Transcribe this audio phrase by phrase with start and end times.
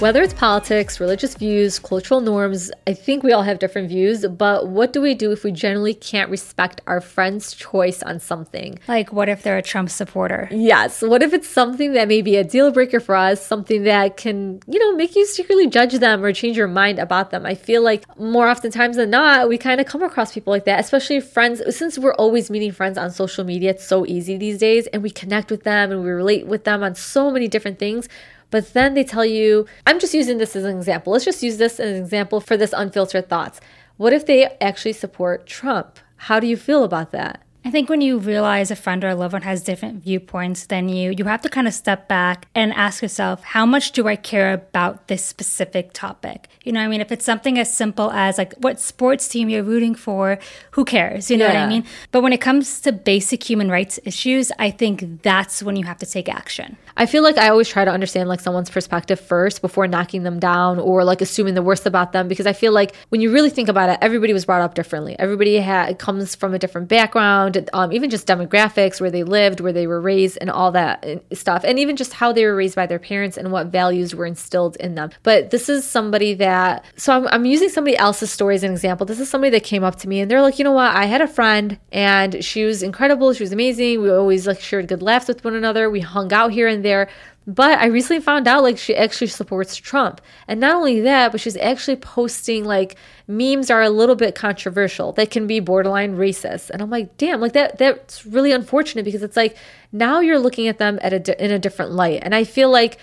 [0.00, 4.66] Whether it's politics, religious views, cultural norms, I think we all have different views, but
[4.66, 8.78] what do we do if we generally can't respect our friend's choice on something?
[8.88, 10.48] Like, what if they're a Trump supporter?
[10.50, 11.02] Yes.
[11.02, 14.62] What if it's something that may be a deal breaker for us, something that can,
[14.66, 17.44] you know, make you secretly judge them or change your mind about them?
[17.44, 20.80] I feel like more oftentimes than not, we kind of come across people like that,
[20.80, 21.60] especially friends.
[21.76, 25.10] Since we're always meeting friends on social media, it's so easy these days, and we
[25.10, 28.08] connect with them and we relate with them on so many different things
[28.50, 31.12] but then they tell you, I'm just using this as an example.
[31.12, 33.60] Let's just use this as an example for this unfiltered thoughts.
[33.96, 35.98] What if they actually support Trump?
[36.16, 37.42] How do you feel about that?
[37.62, 40.88] I think when you realize a friend or a loved one has different viewpoints than
[40.88, 44.16] you, you have to kind of step back and ask yourself, how much do I
[44.16, 46.48] care about this specific topic?
[46.64, 47.00] You know I mean?
[47.00, 50.38] If it's something as simple as like what sports team you're rooting for,
[50.70, 51.30] who cares?
[51.30, 51.54] You know yeah.
[51.54, 51.84] what I mean?
[52.12, 55.98] But when it comes to basic human rights issues, I think that's when you have
[55.98, 56.78] to take action.
[56.96, 60.38] I feel like I always try to understand like someone's perspective first before knocking them
[60.38, 63.50] down or like assuming the worst about them because I feel like when you really
[63.50, 65.14] think about it, everybody was brought up differently.
[65.18, 69.60] Everybody had comes from a different background around um, even just demographics, where they lived,
[69.60, 72.54] where they were raised, and all that uh, stuff, and even just how they were
[72.54, 75.10] raised by their parents and what values were instilled in them.
[75.22, 79.06] But this is somebody that, so I'm, I'm using somebody else's story as an example.
[79.06, 80.94] This is somebody that came up to me and they're like, you know what?
[80.94, 83.32] I had a friend and she was incredible.
[83.32, 84.02] She was amazing.
[84.02, 85.90] We always like shared good laughs with one another.
[85.90, 87.08] We hung out here and there.
[87.46, 90.20] But I recently found out like she actually supports Trump.
[90.46, 92.96] And not only that, but she's actually posting like
[93.26, 95.12] memes are a little bit controversial.
[95.12, 96.70] They can be borderline racist.
[96.70, 99.56] And I'm like, damn, like that that's really unfortunate because it's like
[99.90, 102.20] now you're looking at them at a in a different light.
[102.22, 102.98] And I feel like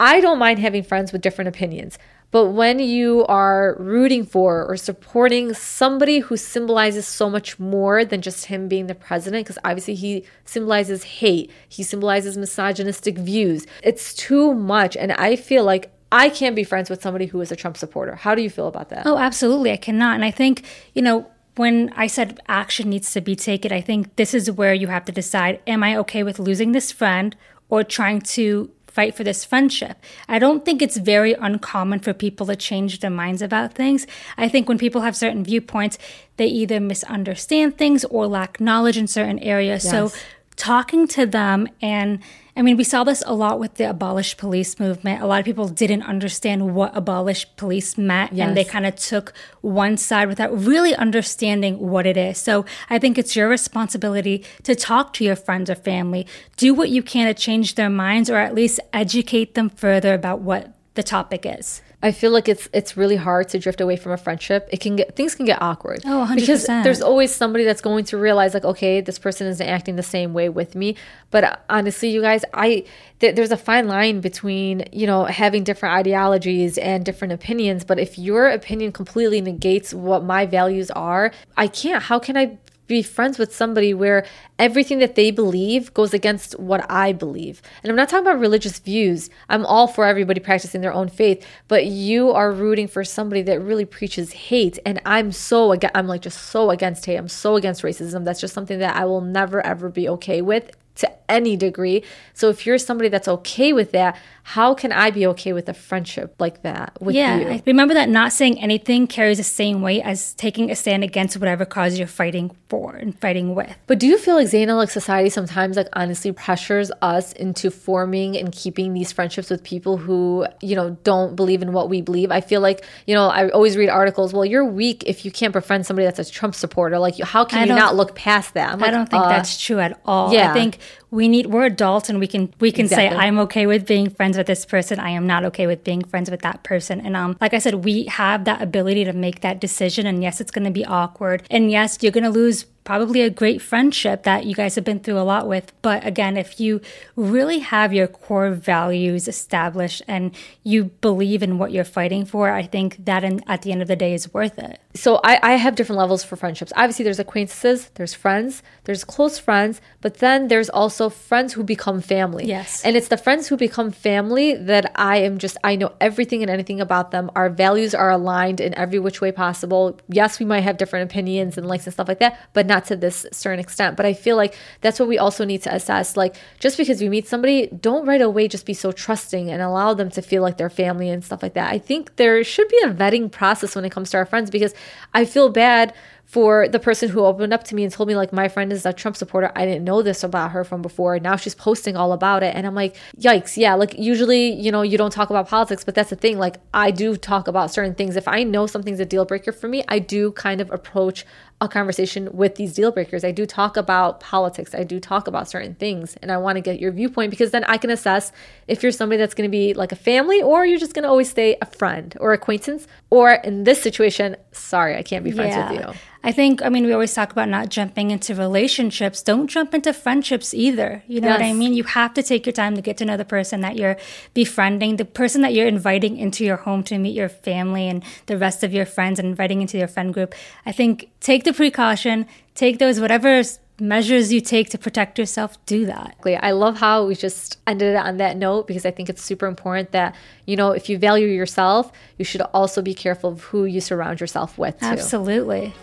[0.00, 1.98] I don't mind having friends with different opinions.
[2.32, 8.22] But when you are rooting for or supporting somebody who symbolizes so much more than
[8.22, 14.14] just him being the president, because obviously he symbolizes hate, he symbolizes misogynistic views, it's
[14.14, 14.96] too much.
[14.96, 18.16] And I feel like I can't be friends with somebody who is a Trump supporter.
[18.16, 19.06] How do you feel about that?
[19.06, 19.70] Oh, absolutely.
[19.70, 20.14] I cannot.
[20.14, 21.26] And I think, you know,
[21.56, 25.04] when I said action needs to be taken, I think this is where you have
[25.04, 27.36] to decide am I okay with losing this friend
[27.68, 29.96] or trying to fight for this friendship.
[30.28, 34.06] I don't think it's very uncommon for people to change their minds about things.
[34.36, 35.98] I think when people have certain viewpoints,
[36.36, 39.84] they either misunderstand things or lack knowledge in certain areas.
[39.84, 39.90] Yes.
[39.90, 40.18] So
[40.56, 42.20] talking to them and
[42.54, 45.22] I mean, we saw this a lot with the abolish police movement.
[45.22, 48.46] A lot of people didn't understand what abolish police meant, yes.
[48.46, 49.32] and they kind of took
[49.62, 52.36] one side without really understanding what it is.
[52.36, 56.26] So I think it's your responsibility to talk to your friends or family,
[56.56, 60.40] do what you can to change their minds, or at least educate them further about
[60.40, 61.80] what the topic is.
[62.02, 64.68] I feel like it's it's really hard to drift away from a friendship.
[64.72, 66.02] It can get things can get awkward.
[66.04, 66.34] Oh, 100%.
[66.36, 70.02] Because there's always somebody that's going to realize like, okay, this person isn't acting the
[70.02, 70.96] same way with me.
[71.30, 72.84] But uh, honestly, you guys, I
[73.20, 77.84] th- there's a fine line between you know having different ideologies and different opinions.
[77.84, 82.02] But if your opinion completely negates what my values are, I can't.
[82.02, 82.58] How can I
[82.92, 84.24] be friends with somebody where
[84.58, 87.62] everything that they believe goes against what I believe.
[87.82, 89.30] And I'm not talking about religious views.
[89.48, 93.60] I'm all for everybody practicing their own faith, but you are rooting for somebody that
[93.60, 94.78] really preaches hate.
[94.86, 97.16] And I'm so I'm like just so against hate.
[97.16, 98.24] I'm so against racism.
[98.24, 102.04] That's just something that I will never ever be okay with to any degree.
[102.34, 105.74] So if you're somebody that's okay with that, how can I be okay with a
[105.74, 107.48] friendship like that with yeah, you?
[107.48, 111.36] I remember that not saying anything carries the same weight as taking a stand against
[111.36, 113.74] whatever cause you're fighting for and fighting with.
[113.86, 118.52] But do you feel like like society sometimes like honestly pressures us into forming and
[118.52, 122.32] keeping these friendships with people who, you know, don't believe in what we believe?
[122.32, 125.52] I feel like, you know, I always read articles, well, you're weak if you can't
[125.52, 126.98] befriend somebody that's a Trump supporter.
[126.98, 128.78] Like how can you not look past that?
[128.78, 130.32] Like, I don't think uh, that's true at all.
[130.32, 130.50] Yeah.
[130.50, 130.78] I think
[131.10, 133.10] we need we're adults and we can we can exactly.
[133.10, 134.98] say I'm okay with being friends with this person.
[134.98, 137.00] I am not okay with being friends with that person.
[137.00, 140.40] And um like I said, we have that ability to make that decision and yes,
[140.40, 141.42] it's going to be awkward.
[141.50, 145.00] And yes, you're going to lose probably a great friendship that you guys have been
[145.00, 145.72] through a lot with.
[145.82, 146.80] But again, if you
[147.16, 150.34] really have your core values established and
[150.64, 153.88] you believe in what you're fighting for, I think that in, at the end of
[153.88, 154.80] the day is worth it.
[154.94, 156.72] So I, I have different levels for friendships.
[156.76, 162.00] Obviously, there's acquaintances, there's friends, there's close friends, but then there's also friends who become
[162.00, 162.46] family.
[162.46, 162.84] Yes.
[162.84, 166.50] And it's the friends who become family that I am just, I know everything and
[166.50, 167.30] anything about them.
[167.36, 169.98] Our values are aligned in every which way possible.
[170.08, 172.96] Yes, we might have different opinions and likes and stuff like that, but not to
[172.96, 173.96] this certain extent.
[173.96, 176.16] But I feel like that's what we also need to assess.
[176.16, 179.92] Like, just because we meet somebody, don't right away just be so trusting and allow
[179.94, 181.70] them to feel like their family and stuff like that.
[181.72, 184.74] I think there should be a vetting process when it comes to our friends because
[185.12, 185.92] I feel bad
[186.32, 188.86] for the person who opened up to me and told me like my friend is
[188.86, 189.52] a Trump supporter.
[189.54, 191.20] I didn't know this about her from before.
[191.20, 192.56] Now she's posting all about it.
[192.56, 193.58] And I'm like, yikes.
[193.58, 193.74] Yeah.
[193.74, 196.38] Like usually, you know, you don't talk about politics, but that's the thing.
[196.38, 198.16] Like I do talk about certain things.
[198.16, 201.26] If I know something's a deal breaker for me, I do kind of approach
[201.60, 203.24] a conversation with these deal breakers.
[203.24, 204.74] I do talk about politics.
[204.74, 207.62] I do talk about certain things and I want to get your viewpoint because then
[207.64, 208.32] I can assess
[208.66, 211.08] if you're somebody that's going to be like a family or you're just going to
[211.08, 215.54] always stay a friend or acquaintance or in this situation, sorry, I can't be friends
[215.54, 215.70] yeah.
[215.70, 216.00] with you.
[216.24, 219.22] I think, I mean, we always talk about not jumping into relationships.
[219.22, 221.02] Don't jump into friendships either.
[221.08, 221.40] You know yes.
[221.40, 221.74] what I mean?
[221.74, 223.96] You have to take your time to get to know the person that you're
[224.32, 228.38] befriending, the person that you're inviting into your home to meet your family and the
[228.38, 230.34] rest of your friends and inviting into your friend group.
[230.64, 233.42] I think take the precaution, take those whatever
[233.80, 236.14] measures you take to protect yourself, do that.
[236.24, 239.46] I love how we just ended it on that note because I think it's super
[239.46, 240.14] important that,
[240.46, 244.20] you know, if you value yourself, you should also be careful of who you surround
[244.20, 244.78] yourself with.
[244.78, 244.86] Too.
[244.86, 245.74] Absolutely.